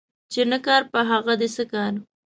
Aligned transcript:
چي 0.31 0.41
نه 0.51 0.57
کار 0.65 0.81
په 0.91 0.99
هغه 1.11 1.33
دي 1.39 1.49
څه 1.55 1.63
کار. 1.73 1.91